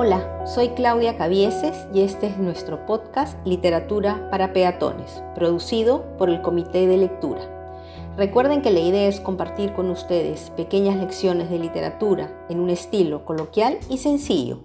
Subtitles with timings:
[0.00, 6.40] Hola, soy Claudia Cavieses y este es nuestro podcast Literatura para Peatones, producido por el
[6.40, 7.40] Comité de Lectura.
[8.16, 13.24] Recuerden que la idea es compartir con ustedes pequeñas lecciones de literatura en un estilo
[13.24, 14.60] coloquial y sencillo,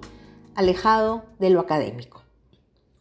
[0.53, 2.21] alejado de lo académico.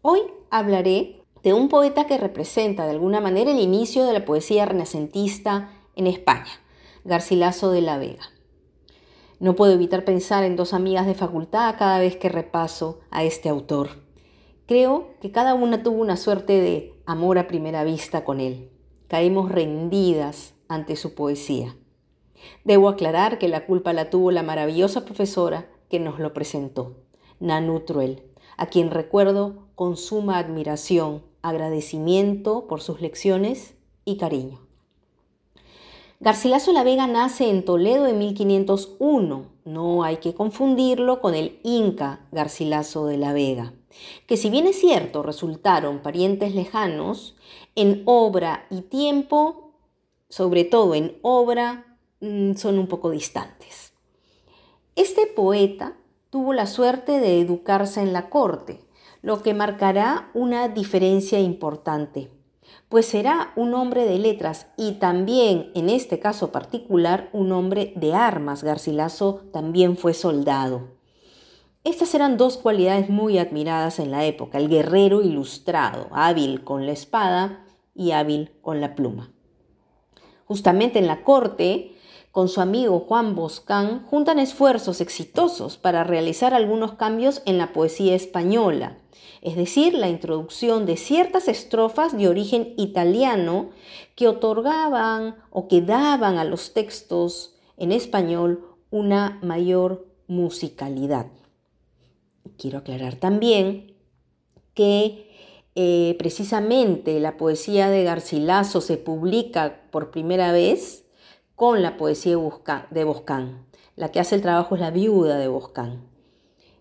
[0.01, 4.65] Hoy hablaré de un poeta que representa de alguna manera el inicio de la poesía
[4.65, 6.63] renacentista en España,
[7.05, 8.32] Garcilaso de la Vega.
[9.43, 13.49] No puedo evitar pensar en dos amigas de facultad cada vez que repaso a este
[13.49, 13.89] autor.
[14.67, 18.71] Creo que cada una tuvo una suerte de amor a primera vista con él.
[19.09, 21.75] Caímos rendidas ante su poesía.
[22.63, 26.99] Debo aclarar que la culpa la tuvo la maravillosa profesora que nos lo presentó,
[27.41, 28.23] Nanu Truel,
[28.57, 34.61] a quien recuerdo con suma admiración, agradecimiento por sus lecciones y cariño.
[36.23, 39.47] Garcilaso la Vega nace en Toledo en 1501.
[39.65, 43.73] No hay que confundirlo con el Inca Garcilaso de la Vega,
[44.29, 47.35] que si bien es cierto resultaron parientes lejanos,
[47.75, 49.73] en obra y tiempo,
[50.29, 53.93] sobre todo en obra, mm, son un poco distantes.
[54.95, 55.97] Este poeta
[56.31, 58.79] tuvo la suerte de educarse en la corte,
[59.23, 62.31] lo que marcará una diferencia importante
[62.89, 68.15] pues será un hombre de letras y también, en este caso particular, un hombre de
[68.15, 68.63] armas.
[68.63, 70.89] Garcilaso también fue soldado.
[71.85, 76.93] Estas eran dos cualidades muy admiradas en la época, el guerrero ilustrado, hábil con la
[76.93, 77.65] espada
[77.95, 79.33] y hábil con la pluma.
[80.45, 81.92] Justamente en la corte,
[82.33, 88.17] con su amigo Juan Boscán, juntan esfuerzos exitosos para realizar algunos cambios en la poesía
[88.17, 88.99] española
[89.43, 93.71] es decir, la introducción de ciertas estrofas de origen italiano
[94.15, 101.27] que otorgaban o que daban a los textos en español una mayor musicalidad.
[102.57, 103.97] Quiero aclarar también
[104.75, 105.29] que
[105.75, 111.02] eh, precisamente la poesía de Garcilaso se publica por primera vez
[111.63, 112.37] con la poesía
[112.91, 113.65] de Boscán.
[113.95, 116.03] La que hace el trabajo es la viuda de Boscán.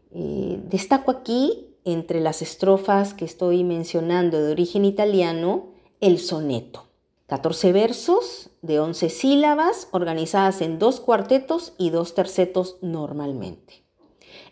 [0.09, 5.67] Eh, destaco aquí entre las estrofas que estoy mencionando de origen italiano,
[5.99, 6.87] el soneto.
[7.27, 13.83] 14 versos de 11 sílabas organizadas en dos cuartetos y dos tercetos normalmente.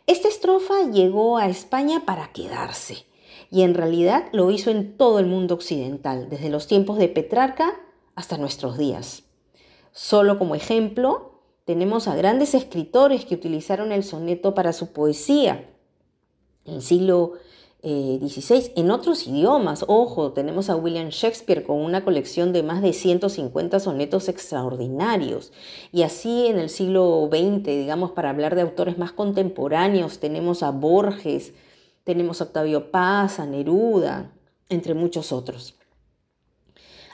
[0.06, 3.08] Esta estrofa llegó a España para quedarse
[3.50, 7.74] y en realidad lo hizo en todo el mundo occidental, desde los tiempos de Petrarca
[8.14, 9.24] hasta nuestros días.
[9.92, 11.30] Solo como ejemplo,
[11.66, 15.70] tenemos a grandes escritores que utilizaron el soneto para su poesía,
[16.66, 17.34] en el siglo
[17.82, 19.86] XVI eh, en otros idiomas.
[19.88, 25.54] Ojo, tenemos a William Shakespeare con una colección de más de 150 sonetos extraordinarios.
[25.92, 30.72] Y así en el siglo XX, digamos, para hablar de autores más contemporáneos, tenemos a
[30.72, 31.54] Borges,
[32.04, 34.34] tenemos a Octavio Paz, a Neruda,
[34.68, 35.79] entre muchos otros.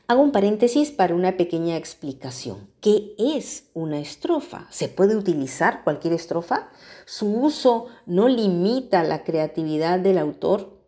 [0.08, 2.70] Hago un paréntesis para una pequeña explicación.
[2.80, 4.68] ¿Qué es una estrofa?
[4.70, 6.70] ¿Se puede utilizar cualquier estrofa?
[7.08, 10.80] ¿Su uso no limita la creatividad del autor?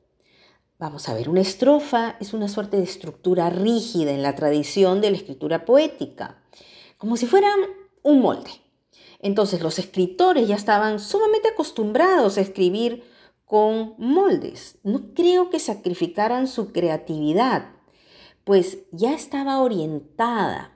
[0.77, 5.09] Vamos a ver, una estrofa es una suerte de estructura rígida en la tradición de
[5.09, 6.43] la escritura poética,
[6.99, 7.51] como si fuera
[8.03, 8.51] un molde.
[9.17, 13.03] Entonces los escritores ya estaban sumamente acostumbrados a escribir
[13.45, 14.77] con moldes.
[14.83, 17.76] No creo que sacrificaran su creatividad
[18.47, 20.71] pues ya estaba orientada.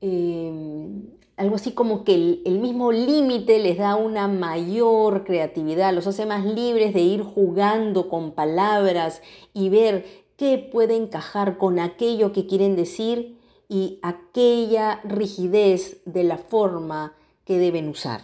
[0.00, 6.06] Em, algo así como que el, el mismo límite les da una mayor creatividad, los
[6.06, 9.20] hace más libres de ir jugando con palabras
[9.52, 10.06] y ver
[10.38, 17.14] qué puede encajar con aquello que quieren decir y aquella rigidez de la forma
[17.44, 18.22] que deben usar.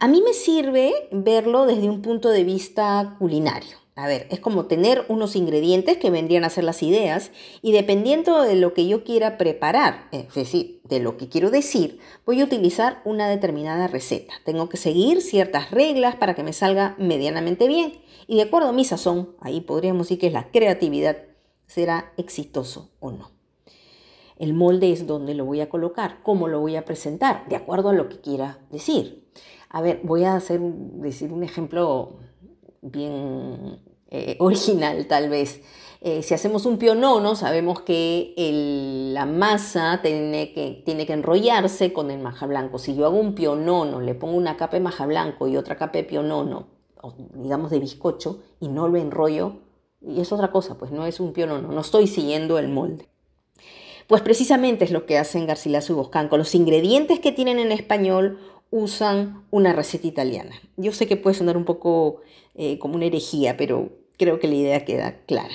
[0.00, 3.76] A mí me sirve verlo desde un punto de vista culinario.
[3.98, 7.32] A ver, es como tener unos ingredientes que vendrían a ser las ideas
[7.62, 11.98] y dependiendo de lo que yo quiera preparar, es decir, de lo que quiero decir,
[12.24, 14.34] voy a utilizar una determinada receta.
[14.44, 17.94] Tengo que seguir ciertas reglas para que me salga medianamente bien
[18.28, 21.16] y de acuerdo a mi sazón, ahí podríamos decir que es la creatividad,
[21.66, 23.32] será exitoso o no.
[24.36, 27.88] El molde es donde lo voy a colocar, cómo lo voy a presentar, de acuerdo
[27.88, 29.28] a lo que quiera decir.
[29.68, 32.20] A ver, voy a hacer, decir un ejemplo
[32.80, 35.62] bien eh, original tal vez.
[36.00, 38.32] Eh, si hacemos un pionono, sabemos que
[39.12, 42.78] la masa tiene que, tiene que enrollarse con el maja blanco.
[42.78, 45.98] Si yo hago un pionono, le pongo una capa de maja blanco y otra capa
[45.98, 46.68] de pionono,
[47.34, 49.54] digamos de bizcocho, y no lo enrollo,
[50.00, 53.08] y es otra cosa, pues no es un pionono, no estoy siguiendo el molde.
[54.06, 56.28] Pues precisamente es lo que hacen Garcilaso y Boscán.
[56.28, 58.38] Con los ingredientes que tienen en español,
[58.70, 60.54] usan una receta italiana.
[60.76, 62.20] Yo sé que puede sonar un poco
[62.54, 65.54] eh, como una herejía, pero creo que la idea queda clara.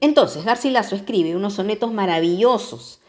[0.00, 3.00] Entonces, Garcilaso escribe unos sonetos maravillosos,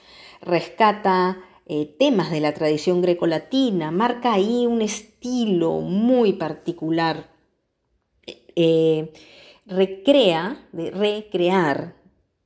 [0.42, 7.30] rescata eh, temas de la tradición grecolatina, marca ahí un estilo muy particular,
[8.56, 9.12] eh,
[9.66, 11.96] recrea, de recrear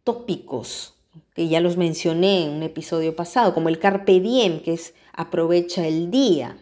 [0.03, 0.95] tópicos
[1.35, 5.85] que ya los mencioné en un episodio pasado, como el carpe diem, que es aprovecha
[5.85, 6.57] el día,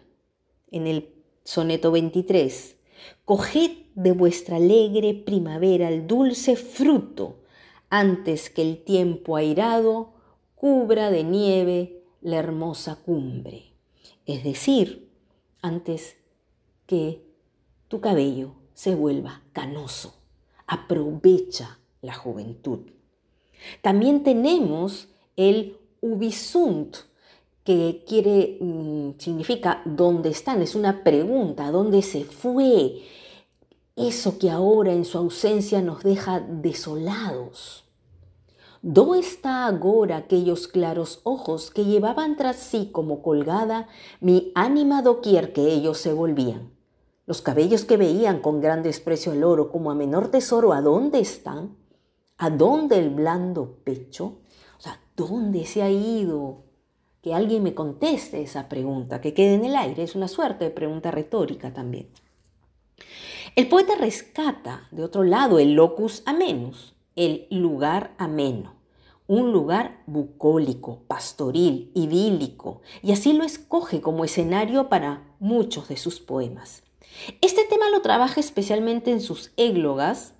[0.71, 1.09] en el
[1.43, 2.75] soneto 23.
[3.25, 7.43] Coged de vuestra alegre primavera el dulce fruto,
[7.89, 10.13] antes que el tiempo airado
[10.55, 13.73] cubra de nieve la hermosa cumbre.
[14.25, 15.09] Es decir,
[15.61, 16.17] antes
[16.85, 17.23] que
[17.87, 20.15] tu cabello se vuelva canoso.
[20.65, 22.91] Aprovecha la juventud.
[23.81, 26.97] También tenemos el ubisunt,
[27.67, 33.01] que quiere, mm, significa dónde están, es una pregunta, ¿dónde se fue?
[33.97, 37.83] Eso que ahora en su ausencia nos deja desolados.
[38.81, 43.89] ¿Dó está agora aquellos claros ojos que llevaban tras sí como colgada
[44.21, 46.71] mi ánima doquier que ellos se volvían?
[47.25, 51.19] Los cabellos que veían con gran desprecio el oro como a menor tesoro, ¿a dónde
[51.19, 51.75] están?
[52.37, 54.37] ¿A dónde el blando pecho?
[54.77, 56.66] O sea, ¿dónde se ha ido
[57.27, 60.71] que alguien me conteste esa pregunta, que quede en el aire, es una suerte de
[60.71, 62.07] pregunta retórica también.
[63.57, 68.75] El poeta rescata, de otro lado, el locus amenus, el lugar ameno,
[69.27, 76.21] un lugar bucólico, pastoril, idílico, y así lo escoge como escenario para muchos de sus
[76.21, 76.83] poemas.
[77.41, 80.33] Este tema lo trabaja especialmente en sus églogas,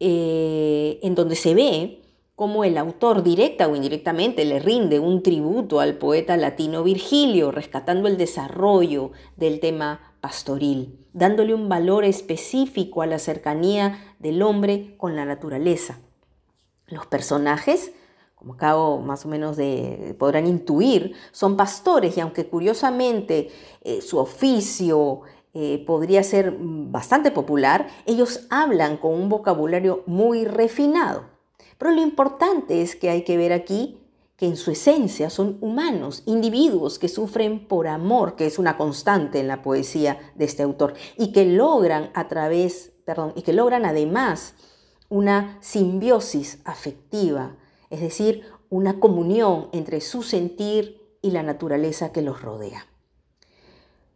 [0.00, 2.00] eh, en donde se ve
[2.38, 8.06] como el autor directa o indirectamente le rinde un tributo al poeta latino Virgilio, rescatando
[8.06, 15.16] el desarrollo del tema pastoril, dándole un valor específico a la cercanía del hombre con
[15.16, 15.98] la naturaleza.
[16.86, 17.90] Los personajes,
[18.36, 23.48] como acabo más o menos de podrán intuir, son pastores y aunque curiosamente
[23.82, 25.22] eh, su oficio
[25.54, 31.36] eh, podría ser bastante popular, ellos hablan con un vocabulario muy refinado.
[31.78, 34.00] Pero lo importante es que hay que ver aquí
[34.36, 39.40] que en su esencia son humanos, individuos que sufren por amor, que es una constante
[39.40, 43.84] en la poesía de este autor, y que logran a través, perdón, y que logran
[43.84, 44.54] además
[45.08, 47.56] una simbiosis afectiva,
[47.90, 52.86] es decir, una comunión entre su sentir y la naturaleza que los rodea.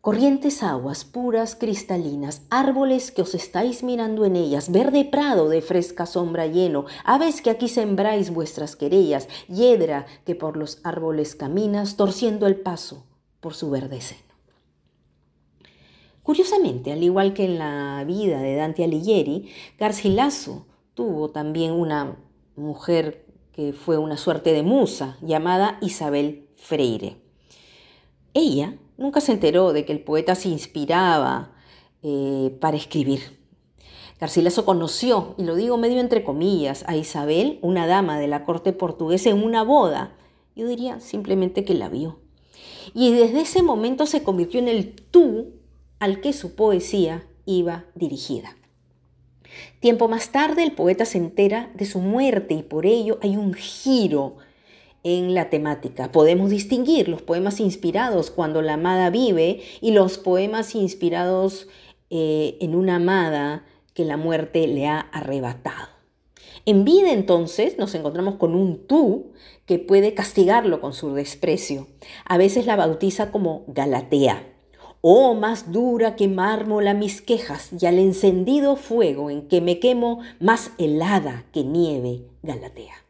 [0.03, 6.07] Corrientes aguas puras, cristalinas, árboles que os estáis mirando en ellas, verde prado de fresca
[6.07, 12.49] sombra lleno, aves que aquí sembráis vuestras querellas, hiedra que por los árboles caminas, torciendo
[12.49, 13.07] el paso
[13.39, 14.35] por su verde seno.
[16.25, 22.17] Curiosamente, al igual que en la vida de Dante Alighieri, Garcilaso tuvo también una
[22.57, 27.19] mujer que fue una suerte de musa, llamada Isabel Freire.
[28.35, 31.53] Ella nunca se enteró de que el poeta se inspiraba
[32.03, 33.21] eh, para escribir.
[34.19, 38.73] Garcilaso conoció, y lo digo medio entre comillas, a Isabel, una dama de la corte
[38.73, 40.15] portuguesa, en una boda.
[40.55, 42.21] Yo diría simplemente que la vio.
[42.95, 45.55] Y desde ese momento se convirtió en el tú
[45.99, 48.57] al que su poesía iba dirigida.
[49.81, 53.55] Tiempo más tarde el poeta se entera de su muerte y por ello hay un
[53.55, 54.37] giro
[55.05, 56.13] en la temática.
[56.13, 61.69] Podemos distinguir los poemas inspirados cuando la amada vive y los poemas inspirados
[62.11, 65.89] eh, en una amada que la muerte le ha arrebatado.
[66.65, 69.33] En vida entonces nos encontramos con un tú
[69.67, 71.89] que puede castigarlo con su desprecio.
[72.25, 74.47] A veces la bautiza como Galatea.
[75.01, 79.81] Oh, más dura que mármol a mis quejas y al encendido fuego en que me
[79.81, 83.02] quemo, más helada que nieve, Galatea.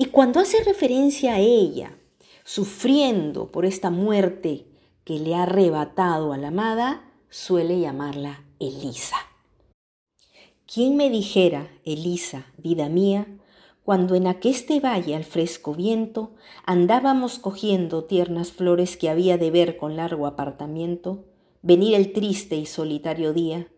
[0.00, 1.94] Y cuando hace referencia a ella,
[2.42, 4.64] sufriendo por esta muerte
[5.04, 9.18] que le ha arrebatado a la amada, suele llamarla Elisa.
[10.64, 13.26] ¿Quién me dijera, Elisa, vida mía,
[13.84, 16.30] cuando en aqueste valle al fresco viento
[16.64, 21.26] andábamos cogiendo tiernas flores que había de ver con largo apartamiento,
[21.60, 23.68] venir el triste y solitario día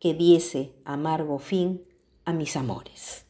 [0.00, 1.84] que diese amargo fin
[2.24, 3.25] a mis amores?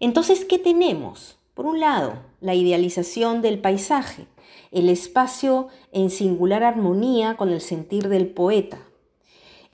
[0.00, 1.38] Entonces, ¿qué tenemos?
[1.54, 4.26] Por un lado, la idealización del paisaje,
[4.70, 8.78] el espacio en singular armonía con el sentir del poeta.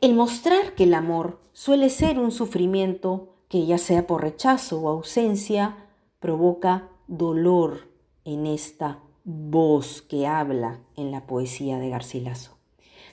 [0.00, 4.88] El mostrar que el amor suele ser un sufrimiento que ya sea por rechazo o
[4.88, 5.76] ausencia,
[6.20, 7.88] provoca dolor
[8.24, 12.56] en esta voz que habla en la poesía de Garcilaso.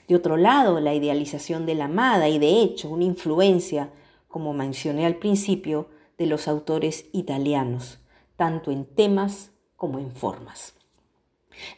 [0.08, 3.90] De otro lado, la idealización de la amada y de hecho una influencia,
[4.28, 5.88] como mencioné al principio,
[6.20, 7.98] de los autores italianos,
[8.36, 10.74] tanto en temas como en formas.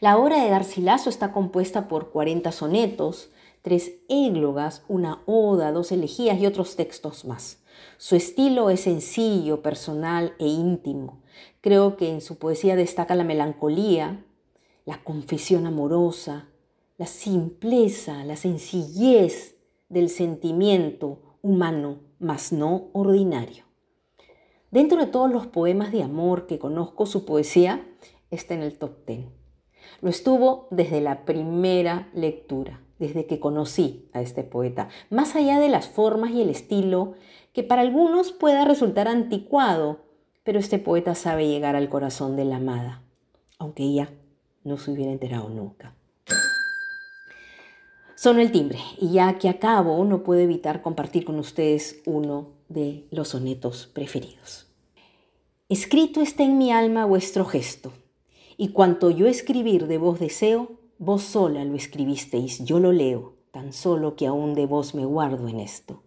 [0.01, 3.31] La obra de Garcilaso está compuesta por 40 sonetos,
[3.61, 7.63] tres églogas, una oda, dos elegías y otros textos más.
[7.95, 11.23] Su estilo es sencillo, personal e íntimo.
[11.61, 14.25] Creo que en su poesía destaca la melancolía,
[14.83, 16.49] la confesión amorosa,
[16.97, 19.55] la simpleza, la sencillez
[19.87, 23.63] del sentimiento humano, mas no ordinario.
[24.73, 27.85] Dentro de todos los poemas de amor que conozco, su poesía
[28.31, 29.29] está en el top ten.
[30.01, 35.69] Lo estuvo desde la primera lectura, desde que conocí a este poeta, más allá de
[35.69, 37.13] las formas y el estilo
[37.53, 40.05] que para algunos pueda resultar anticuado,
[40.43, 43.03] pero este poeta sabe llegar al corazón de la amada,
[43.59, 44.09] aunque ella
[44.63, 45.95] no se hubiera enterado nunca.
[48.15, 53.05] Son el timbre y ya que acabo no puedo evitar compartir con ustedes uno de
[53.11, 54.67] los sonetos preferidos.
[55.69, 57.93] Escrito está en mi alma vuestro gesto,
[58.57, 63.73] y cuanto yo escribir de vos deseo, vos sola lo escribisteis, yo lo leo, tan
[63.73, 66.03] solo que aún de vos me guardo en esto.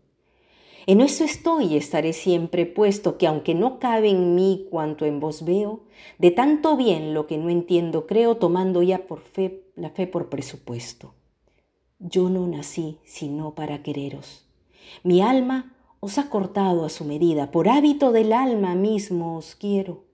[0.88, 5.18] En eso estoy y estaré siempre puesto que aunque no cabe en mí cuanto en
[5.18, 5.80] vos veo,
[6.18, 10.28] de tanto bien lo que no entiendo creo, tomando ya por fe la fe por
[10.28, 11.14] presupuesto.
[11.98, 14.46] Yo no nací sino para quereros.
[15.02, 20.04] Mi alma os ha cortado a su medida, por hábito del alma mismo os quiero.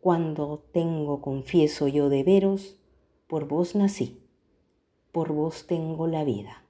[0.00, 2.76] Cuando tengo, confieso yo de veros,
[3.26, 4.20] por vos nací,
[5.12, 6.64] por vos tengo la vida,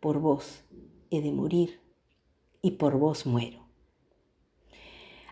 [0.00, 0.64] por vos
[1.10, 1.80] he de morir
[2.60, 3.60] y por vos muero.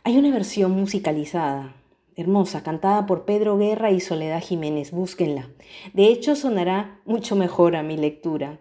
[0.05, 1.77] Hay una versión musicalizada
[2.17, 4.91] hermosa, cantada por Pedro Guerra y Soledad Jiménez.
[4.91, 5.51] Búsquenla.
[5.93, 8.59] De hecho, sonará mucho mejor a mi lectura.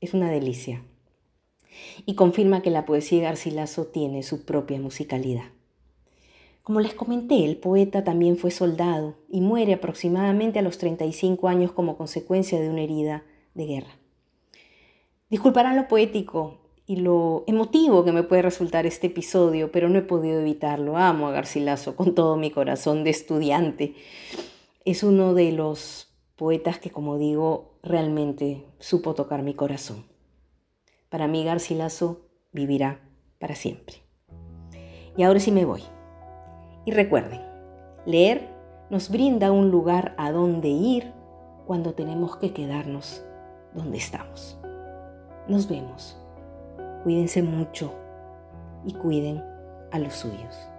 [0.00, 0.84] Es una delicia.
[2.06, 5.44] Y confirma que la poesía de Garcilaso tiene su propia musicalidad.
[6.62, 11.72] Como les comenté, el poeta también fue soldado y muere aproximadamente a los 35 años
[11.72, 13.24] como consecuencia de una herida
[13.54, 13.98] de guerra.
[15.28, 20.02] Disculparán lo poético, y lo emotivo que me puede resultar este episodio, pero no he
[20.02, 20.96] podido evitarlo.
[20.96, 23.94] Amo a Garcilaso con todo mi corazón de estudiante.
[24.84, 30.04] Es uno de los poetas que, como digo, realmente supo tocar mi corazón.
[31.12, 32.98] Para mí Garcilaso vivirá
[33.38, 33.96] para siempre.
[35.14, 35.82] Y ahora sí me voy.
[36.86, 37.42] Y recuerden,
[38.06, 38.48] leer
[38.88, 41.12] nos brinda un lugar a donde ir
[41.66, 43.22] cuando tenemos que quedarnos
[43.74, 44.58] donde estamos.
[45.48, 46.16] Nos vemos.
[47.04, 47.92] Cuídense mucho
[48.86, 49.44] y cuiden
[49.90, 50.71] a los suyos.